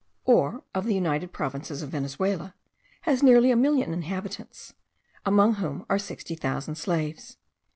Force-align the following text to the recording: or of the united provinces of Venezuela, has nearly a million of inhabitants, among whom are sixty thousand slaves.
or 0.25 0.63
of 0.73 0.85
the 0.85 0.95
united 0.95 1.31
provinces 1.31 1.83
of 1.83 1.91
Venezuela, 1.91 2.55
has 3.01 3.21
nearly 3.21 3.51
a 3.51 3.55
million 3.55 3.89
of 3.89 3.93
inhabitants, 3.93 4.73
among 5.27 5.53
whom 5.61 5.85
are 5.91 5.99
sixty 5.99 6.33
thousand 6.33 6.73
slaves. 6.73 7.37